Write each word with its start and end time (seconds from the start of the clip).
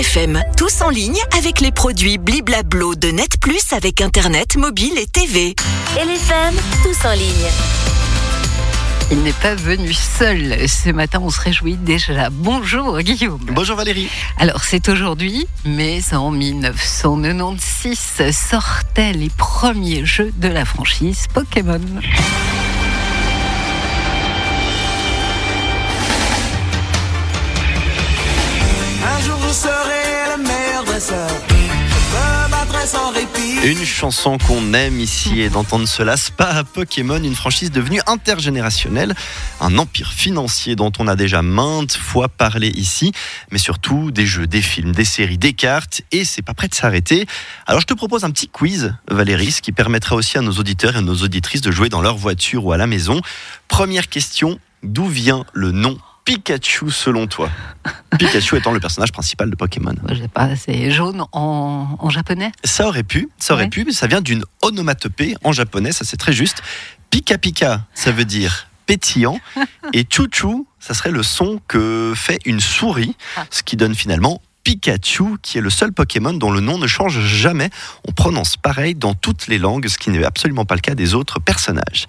LFM, 0.00 0.42
tous 0.56 0.80
en 0.80 0.88
ligne 0.88 1.18
avec 1.36 1.60
les 1.60 1.72
produits 1.72 2.16
Bliblablo 2.16 2.94
de 2.94 3.08
Net 3.08 3.38
Plus 3.38 3.74
avec 3.74 4.00
Internet, 4.00 4.56
mobile 4.56 4.96
et 4.96 5.06
TV. 5.06 5.54
LFM, 5.94 6.54
tous 6.82 7.06
en 7.06 7.12
ligne. 7.12 7.50
Il 9.10 9.22
n'est 9.22 9.34
pas 9.34 9.54
venu 9.54 9.92
seul. 9.92 10.66
Ce 10.66 10.88
matin, 10.88 11.20
on 11.22 11.28
se 11.28 11.38
réjouit 11.38 11.74
déjà. 11.74 12.30
Bonjour 12.30 12.98
Guillaume. 13.02 13.44
Bonjour 13.52 13.76
Valérie. 13.76 14.08
Alors 14.38 14.64
c'est 14.64 14.88
aujourd'hui, 14.88 15.46
mais 15.66 16.00
en 16.14 16.30
1996 16.30 18.32
sortaient 18.32 19.12
les 19.12 19.28
premiers 19.28 20.06
jeux 20.06 20.32
de 20.38 20.48
la 20.48 20.64
franchise 20.64 21.26
Pokémon. 21.34 21.78
Une 33.64 33.84
chanson 33.86 34.36
qu'on 34.36 34.74
aime 34.74 35.00
ici 35.00 35.40
et 35.40 35.48
d'entendre 35.48 35.88
cela, 35.88 36.18
Spa 36.18 36.62
Pokémon, 36.62 37.22
une 37.22 37.34
franchise 37.34 37.70
devenue 37.70 38.02
intergénérationnelle, 38.06 39.14
un 39.62 39.78
empire 39.78 40.12
financier 40.12 40.76
dont 40.76 40.92
on 40.98 41.08
a 41.08 41.16
déjà 41.16 41.40
maintes 41.40 41.94
fois 41.94 42.28
parlé 42.28 42.68
ici, 42.68 43.12
mais 43.50 43.56
surtout 43.56 44.10
des 44.10 44.26
jeux, 44.26 44.46
des 44.46 44.60
films, 44.60 44.92
des 44.92 45.06
séries, 45.06 45.38
des 45.38 45.54
cartes, 45.54 46.02
et 46.12 46.26
c'est 46.26 46.42
pas 46.42 46.52
prêt 46.52 46.68
de 46.68 46.74
s'arrêter. 46.74 47.26
Alors 47.66 47.80
je 47.80 47.86
te 47.86 47.94
propose 47.94 48.24
un 48.24 48.30
petit 48.30 48.48
quiz, 48.48 48.94
Valérie, 49.08 49.52
ce 49.52 49.62
qui 49.62 49.72
permettra 49.72 50.16
aussi 50.16 50.36
à 50.36 50.42
nos 50.42 50.52
auditeurs 50.52 50.96
et 50.96 50.98
à 50.98 51.02
nos 51.02 51.16
auditrices 51.16 51.62
de 51.62 51.70
jouer 51.70 51.88
dans 51.88 52.02
leur 52.02 52.18
voiture 52.18 52.66
ou 52.66 52.72
à 52.72 52.76
la 52.76 52.86
maison. 52.86 53.22
Première 53.68 54.10
question, 54.10 54.60
d'où 54.82 55.06
vient 55.06 55.46
le 55.54 55.72
nom 55.72 55.98
Pikachu 56.34 56.92
selon 56.92 57.26
toi 57.26 57.50
Pikachu 58.18 58.56
étant 58.56 58.70
le 58.70 58.78
personnage 58.78 59.10
principal 59.10 59.50
de 59.50 59.56
Pokémon. 59.56 59.94
Je 60.08 60.14
sais 60.14 60.28
pas, 60.28 60.54
c'est 60.54 60.92
jaune 60.92 61.24
en, 61.32 61.96
en 61.98 62.08
japonais 62.10 62.52
Ça 62.62 62.86
aurait 62.86 63.02
pu, 63.02 63.28
ça 63.38 63.54
aurait 63.54 63.64
Ouais. 63.64 63.68
pu, 63.68 63.84
mais 63.84 63.90
ça 63.92 64.06
vient 64.06 64.20
d'une 64.20 64.44
onomatopée 64.62 65.34
en 65.42 65.50
japonais, 65.50 65.90
ça 65.90 66.04
c'est 66.04 66.16
très 66.16 66.32
juste. 66.32 66.62
Pika 67.10 67.36
pika, 67.36 67.84
ça 67.94 68.12
veut 68.12 68.24
dire 68.24 68.68
pétillant, 68.86 69.40
et 69.92 70.06
chouchou, 70.08 70.68
ça 70.78 70.94
serait 70.94 71.10
le 71.10 71.24
son 71.24 71.60
que 71.66 72.12
fait 72.14 72.38
une 72.44 72.60
souris, 72.60 73.16
Ah. 73.36 73.44
ce 73.50 73.64
qui 73.64 73.76
donne 73.76 73.96
finalement 73.96 74.40
Pikachu, 74.62 75.36
qui 75.42 75.58
est 75.58 75.62
le 75.62 75.70
seul 75.70 75.92
Pokémon 75.92 76.32
dont 76.34 76.52
le 76.52 76.60
nom 76.60 76.78
ne 76.78 76.86
change 76.86 77.18
jamais. 77.24 77.70
On 78.06 78.12
prononce 78.12 78.56
pareil 78.56 78.94
dans 78.94 79.14
toutes 79.14 79.48
les 79.48 79.58
langues, 79.58 79.88
ce 79.88 79.98
qui 79.98 80.10
n'est 80.10 80.22
absolument 80.24 80.64
pas 80.64 80.74
le 80.76 80.80
cas 80.80 80.94
des 80.94 81.14
autres 81.14 81.40
personnages. 81.40 82.06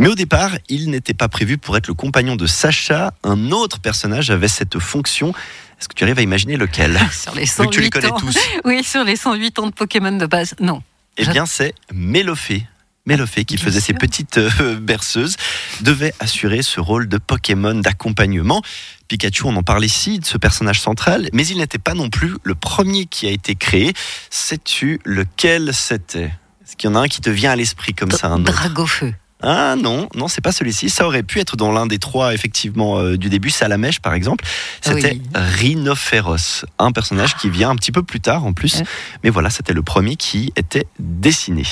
Mais 0.00 0.08
au 0.08 0.14
départ, 0.14 0.52
il 0.70 0.90
n'était 0.90 1.12
pas 1.12 1.28
prévu 1.28 1.58
pour 1.58 1.76
être 1.76 1.86
le 1.86 1.92
compagnon 1.92 2.34
de 2.34 2.46
Sacha. 2.46 3.12
Un 3.22 3.50
autre 3.50 3.80
personnage 3.80 4.30
avait 4.30 4.48
cette 4.48 4.78
fonction. 4.78 5.34
Est-ce 5.78 5.88
que 5.88 5.94
tu 5.94 6.04
arrives 6.04 6.18
à 6.18 6.22
imaginer 6.22 6.56
lequel 6.56 6.98
Sur 7.12 7.34
les 7.34 7.42
Vu 7.42 7.46
que 7.48 7.52
108 7.54 7.70
tu 7.70 7.80
les 7.82 7.90
connais 7.90 8.06
ans. 8.10 8.18
tous. 8.18 8.38
Oui, 8.64 8.82
sur 8.82 9.04
les 9.04 9.16
108 9.16 9.58
ans 9.58 9.66
de 9.66 9.72
Pokémon 9.72 10.12
de 10.12 10.24
base. 10.24 10.54
Non. 10.58 10.82
Eh 11.18 11.26
bien, 11.26 11.44
c'est 11.44 11.74
Mélophée. 11.92 12.66
Mélophée, 13.04 13.44
qui 13.44 13.56
Bien 13.56 13.64
faisait 13.66 13.80
ses 13.80 13.92
petites 13.92 14.38
euh, 14.38 14.78
berceuses, 14.80 15.36
devait 15.82 16.14
assurer 16.18 16.62
ce 16.62 16.80
rôle 16.80 17.06
de 17.06 17.18
Pokémon 17.18 17.74
d'accompagnement. 17.74 18.62
Pikachu, 19.08 19.44
on 19.44 19.56
en 19.56 19.62
parle 19.62 19.84
ici, 19.84 20.18
de 20.18 20.24
ce 20.24 20.38
personnage 20.38 20.80
central, 20.80 21.28
mais 21.34 21.46
il 21.46 21.58
n'était 21.58 21.78
pas 21.78 21.92
non 21.92 22.08
plus 22.08 22.36
le 22.42 22.54
premier 22.54 23.04
qui 23.04 23.26
a 23.26 23.30
été 23.30 23.54
créé. 23.54 23.92
Sais-tu 24.30 24.98
lequel 25.04 25.74
c'était? 25.74 26.32
Est-ce 26.64 26.76
qu'il 26.76 26.88
y 26.88 26.92
en 26.92 26.96
a 26.96 27.00
un 27.00 27.08
qui 27.08 27.20
te 27.20 27.28
vient 27.28 27.50
à 27.50 27.56
l'esprit 27.56 27.92
comme 27.92 28.10
ça 28.12 28.28
un 28.28 28.40
autre? 28.40 28.52
Dragofeu. 28.52 29.12
Ah 29.42 29.74
non, 29.76 30.08
non, 30.14 30.28
c'est 30.28 30.40
pas 30.40 30.52
celui-ci. 30.52 30.90
Ça 30.90 31.06
aurait 31.06 31.22
pu 31.22 31.38
être 31.40 31.56
dans 31.56 31.72
l'un 31.72 31.86
des 31.86 31.98
trois, 31.98 32.34
effectivement, 32.34 32.98
euh, 32.98 33.16
du 33.16 33.28
début, 33.30 33.50
Salamèche, 33.50 34.00
par 34.00 34.12
exemple. 34.14 34.44
C'était 34.82 35.12
Oui. 35.14 35.22
Rhinophéros, 35.34 36.64
un 36.78 36.92
personnage 36.92 37.36
qui 37.36 37.48
vient 37.48 37.70
un 37.70 37.76
petit 37.76 37.92
peu 37.92 38.02
plus 38.02 38.20
tard, 38.20 38.44
en 38.44 38.52
plus. 38.52 38.76
Ouais. 38.76 38.84
Mais 39.24 39.30
voilà, 39.30 39.48
c'était 39.50 39.72
le 39.72 39.82
premier 39.82 40.16
qui 40.16 40.52
était 40.56 40.86
dessiné. 40.98 41.62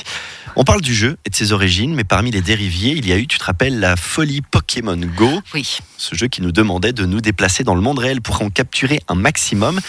On 0.57 0.65
parle 0.65 0.81
du 0.81 0.95
jeu 0.95 1.19
et 1.27 1.31
de 1.31 1.35
ses 1.37 1.53
origines, 1.53 1.95
mais 1.95 2.05
parmi 2.05 2.31
les 2.31 2.41
dériviers, 2.41 2.93
il 2.97 3.07
y 3.07 3.13
a 3.13 3.17
eu, 3.19 3.27
tu 3.27 3.39
te 3.39 3.45
rappelles, 3.45 3.79
la 3.79 3.97
folie 3.97 4.41
Pokémon 4.41 4.97
Go, 5.17 5.41
Oui. 5.55 5.79
ce 5.99 6.15
jeu 6.15 6.29
qui 6.29 6.43
nous 6.43 6.53
demandait 6.53 6.93
de 6.93 7.05
nous 7.05 7.21
déplacer 7.21 7.65
dans 7.65 7.75
le 7.75 7.81
monde 7.83 7.99
réel 7.99 8.21
pour 8.23 8.41
en 8.43 8.51
capturer 8.51 9.01
un 9.09 9.15
maximum. 9.15 9.81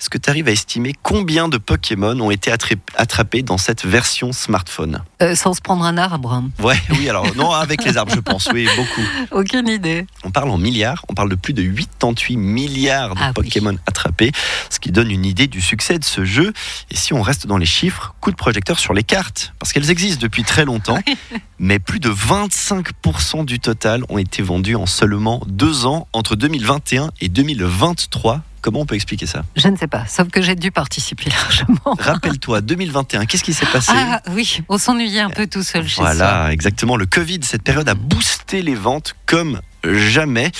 Est-ce 0.00 0.10
que 0.10 0.18
tu 0.18 0.30
arrives 0.30 0.46
à 0.46 0.52
estimer 0.52 0.94
combien 1.02 1.48
de 1.48 1.58
Pokémon 1.58 2.18
ont 2.20 2.30
été 2.30 2.52
attra- 2.52 2.76
attrapés 2.94 3.42
dans 3.42 3.58
cette 3.58 3.84
version 3.84 4.32
smartphone? 4.32 5.02
Euh, 5.20 5.34
sans 5.34 5.54
se 5.54 5.60
prendre 5.60 5.84
un 5.84 5.98
arbre. 5.98 6.44
Ouais, 6.60 6.80
oui, 6.90 7.08
alors 7.08 7.34
non, 7.34 7.50
avec 7.50 7.82
les 7.84 7.96
arbres, 7.96 8.12
je 8.14 8.20
pense, 8.20 8.48
oui, 8.54 8.68
beaucoup. 8.76 9.02
Aucune 9.32 9.66
idée. 9.66 10.06
On 10.22 10.30
parle 10.30 10.50
en 10.50 10.58
milliards, 10.58 11.04
on 11.08 11.14
parle 11.14 11.28
de 11.30 11.34
plus 11.34 11.52
de 11.52 11.62
88 11.62 12.36
milliards 12.36 13.16
de 13.16 13.20
Ah 13.20 13.28
oui. 13.36 13.44
Pokémon 13.44 13.76
attrapés, 13.86 14.30
ce 14.70 14.78
qui 14.78 14.92
donne 14.92 15.10
une 15.10 15.24
idée 15.26 15.48
du 15.48 15.60
succès 15.60 15.98
de 15.98 16.04
ce 16.04 16.24
jeu. 16.24 16.52
Et 16.92 16.96
si 16.96 17.12
on 17.12 17.20
reste 17.20 17.48
dans 17.48 17.58
les 17.58 17.66
chiffres, 17.66 18.14
coup 18.20 18.30
de 18.30 18.36
projecteur 18.36 18.78
sur 18.78 18.94
les 18.94 19.02
cartes, 19.02 19.52
parce 19.58 19.72
qu'elles 19.72 19.90
existent 19.90 20.20
depuis 20.22 20.44
très 20.44 20.64
longtemps, 20.64 21.00
mais 21.58 21.80
plus 21.80 21.98
de 21.98 22.10
25% 22.10 23.44
du 23.44 23.58
total 23.58 24.04
ont 24.10 24.18
été 24.18 24.42
vendus 24.42 24.76
en 24.76 24.86
seulement 24.86 25.42
deux 25.48 25.86
ans, 25.86 26.06
entre 26.12 26.36
2021 26.36 27.10
et 27.20 27.28
2023. 27.28 28.42
Comment 28.60 28.80
on 28.80 28.86
peut 28.86 28.94
expliquer 28.94 29.26
ça? 29.26 29.44
Je 29.56 29.68
ne 29.68 29.76
sais 29.76 29.86
pas, 29.86 30.06
sauf 30.06 30.28
que 30.28 30.42
j'ai 30.42 30.54
dû 30.54 30.70
participer 30.70 31.30
largement. 31.30 31.96
Rappelle-toi, 31.98 32.60
2021, 32.60 33.26
qu'est-ce 33.26 33.44
qui 33.44 33.54
s'est 33.54 33.66
passé? 33.66 33.92
Ah 33.94 34.20
oui, 34.30 34.60
on 34.68 34.78
s'ennuyait 34.78 35.20
un 35.20 35.30
peu 35.30 35.46
tout 35.46 35.62
seul 35.62 35.86
chez 35.86 35.96
soi. 35.96 36.12
Voilà, 36.14 36.52
exactement. 36.52 36.96
Le 36.96 37.06
Covid, 37.06 37.40
cette 37.42 37.62
période 37.62 37.88
a 37.88 37.94
boosté 37.94 38.62
les 38.62 38.74
ventes 38.74 39.14
comme 39.26 39.60
jamais. 39.84 40.50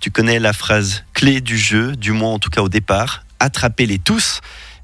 Tu 0.00 0.10
connais 0.10 0.38
la 0.38 0.52
phrase 0.52 1.04
clé 1.14 1.40
du 1.40 1.58
jeu, 1.58 1.96
du 1.96 2.12
moins 2.12 2.32
en 2.32 2.38
tout 2.38 2.50
cas 2.50 2.62
au 2.62 2.68
départ, 2.68 3.24
attrapez-les 3.40 3.98
tous. 3.98 4.40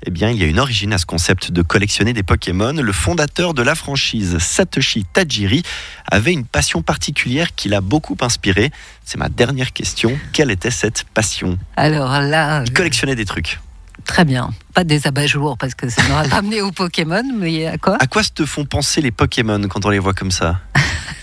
Eh 0.07 0.11
bien, 0.11 0.31
il 0.31 0.37
y 0.37 0.45
a 0.45 0.47
une 0.47 0.59
origine 0.61 0.93
à 0.93 0.99
ce 0.99 1.07
concept 1.07 1.51
de 1.51 1.63
collectionner 1.63 2.13
des 2.13 2.23
Pokémon. 2.23 2.73
Le 2.73 2.93
fondateur 2.93 3.55
de 3.55 3.63
la 3.63 3.75
franchise, 3.75 4.37
Satoshi 4.39 5.05
Tajiri, 5.05 5.63
avait 6.11 6.33
une 6.33 6.45
passion 6.45 6.83
particulière 6.83 7.55
qui 7.55 7.69
l'a 7.71 7.81
beaucoup 7.81 8.17
inspiré. 8.21 8.71
C'est 9.05 9.17
ma 9.17 9.31
dernière 9.31 9.73
question. 9.73 10.19
Quelle 10.35 10.51
était 10.51 10.71
cette 10.71 11.05
passion 11.15 11.59
Alors 11.77 12.21
là, 12.21 12.65
Il 12.67 12.73
collectionnait 12.75 13.15
des 13.17 13.25
trucs. 13.25 13.61
très 14.05 14.27
bien. 14.27 14.51
Pas 14.75 14.85
des 14.85 15.07
abat-jours 15.07 15.57
parce 15.57 15.75
que 15.75 15.89
ça 15.89 16.03
n'aura 16.09 16.25
pas 16.25 16.37
amené 16.37 16.61
au 16.61 16.71
Pokémon, 16.71 17.23
mais 17.39 17.67
à 17.67 17.79
quoi 17.79 17.97
À 18.01 18.07
quoi 18.07 18.23
se 18.23 18.31
te 18.31 18.45
font 18.45 18.67
penser 18.67 19.01
les 19.01 19.11
Pokémon 19.11 19.61
quand 19.69 19.87
on 19.87 19.91
les 19.91 19.99
voit 20.01 20.13
comme 20.15 20.31
ça 20.33 20.61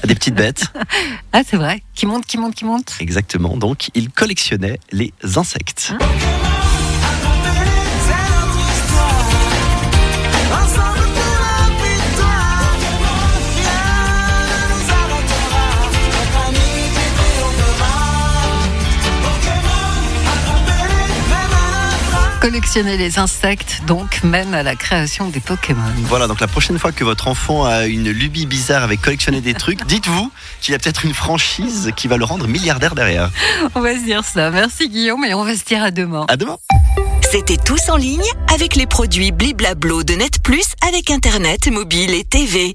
À 0.03 0.07
des 0.07 0.15
petites 0.15 0.33
bêtes 0.35 0.65
Ah, 1.33 1.41
c'est 1.47 1.57
vrai. 1.57 1.83
Qui 1.93 2.07
monte, 2.07 2.25
qui 2.25 2.37
monte, 2.39 2.55
qui 2.55 2.65
monte 2.65 2.95
Exactement, 2.99 3.55
donc 3.57 3.91
il 3.93 4.09
collectionnait 4.09 4.79
les 4.91 5.13
insectes. 5.35 5.93
C'est 5.99 6.50
Collectionner 22.41 22.97
les 22.97 23.19
insectes, 23.19 23.83
donc 23.85 24.23
même 24.23 24.55
à 24.55 24.63
la 24.63 24.75
création 24.75 25.29
des 25.29 25.39
Pokémon. 25.39 25.79
Voilà, 26.05 26.25
donc 26.25 26.39
la 26.39 26.47
prochaine 26.47 26.79
fois 26.79 26.91
que 26.91 27.03
votre 27.03 27.27
enfant 27.27 27.65
a 27.65 27.85
une 27.85 28.09
lubie 28.09 28.47
bizarre 28.47 28.81
avec 28.81 28.99
collectionner 28.99 29.41
des 29.41 29.53
trucs, 29.53 29.85
dites-vous 29.85 30.31
qu'il 30.59 30.71
y 30.71 30.75
a 30.75 30.79
peut-être 30.79 31.05
une 31.05 31.13
franchise 31.13 31.91
qui 31.95 32.07
va 32.07 32.17
le 32.17 32.25
rendre 32.25 32.47
milliardaire 32.47 32.95
derrière. 32.95 33.29
On 33.75 33.81
va 33.81 33.93
se 33.93 34.03
dire 34.03 34.25
ça. 34.25 34.49
Merci 34.49 34.89
Guillaume 34.89 35.23
et 35.23 35.35
on 35.35 35.43
va 35.43 35.55
se 35.55 35.63
dire 35.63 35.83
à 35.83 35.91
demain. 35.91 36.25
À 36.29 36.35
demain 36.35 36.57
C'était 37.31 37.57
tous 37.57 37.89
en 37.89 37.95
ligne 37.95 38.25
avec 38.51 38.75
les 38.75 38.87
produits 38.87 39.31
Bliblablo 39.31 40.01
de 40.01 40.15
Net 40.15 40.41
Plus 40.41 40.65
avec 40.87 41.11
Internet, 41.11 41.67
mobile 41.71 42.15
et 42.15 42.23
TV. 42.23 42.73